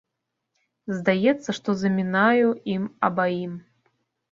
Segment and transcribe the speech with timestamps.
[0.97, 3.57] Здаецца, што замінаю ім абаім.